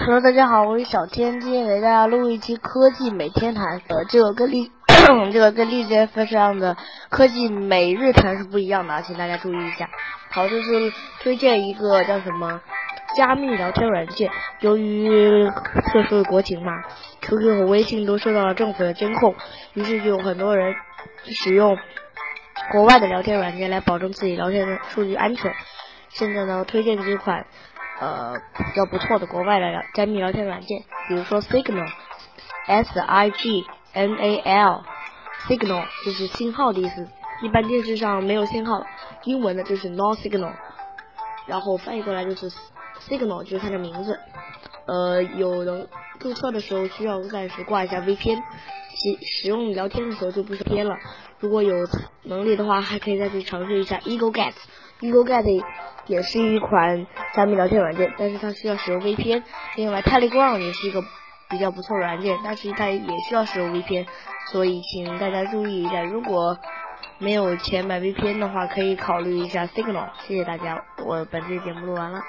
[0.00, 3.82] Hello，大家好，我是小天，今天给大家录一期科技每天谈。
[3.88, 4.70] 呃，这个跟历
[5.32, 6.76] 这个跟荔枝 FM 上的
[7.08, 9.90] 科技每日谈是不一样的，请大家注意一下。
[10.30, 12.60] 好，这是推荐一个叫什么
[13.16, 14.30] 加密聊天软件。
[14.60, 16.72] 由于特殊的国情嘛
[17.20, 19.34] ，QQ 和微信都受到了政府的监控，
[19.74, 20.76] 于是就有很多人
[21.24, 21.76] 使用
[22.70, 25.52] 国外的聊天软件来保证自己聊天的数据安全。
[26.10, 27.46] 现在呢，推荐几款。
[28.00, 37.08] 呃，比较不错的国外的加密聊天软件，比如说 Signal，S I G N A L，Signal 就是信号的意思。
[37.42, 38.84] 一般电视上没有信号，
[39.24, 40.52] 英文的就是 No Signal，
[41.46, 42.50] 然后翻译过来就是
[43.08, 44.20] Signal，就是它的名字。
[44.88, 45.86] 呃，有人
[46.18, 50.96] 注册的时候需要暂时挂一下 VPN，使使用聊天的时候就不是偏了。
[51.38, 51.74] 如果有
[52.24, 55.62] 能力的话，还可以再去尝试一下 Eagle Get，Eagle Get。
[56.06, 59.42] 也是一款加密聊天软件，但是它需要使用 VPN。
[59.76, 61.04] 另外，Telegram 也是一个
[61.50, 62.98] 比较不错的软件，但是它也
[63.28, 64.06] 需要使用 VPN。
[64.50, 66.56] 所以，请大家注意一下，如果
[67.18, 70.08] 没有钱买 VPN 的话，可以考虑一下 Signal。
[70.26, 72.22] 谢谢大家，我本期节目录完了。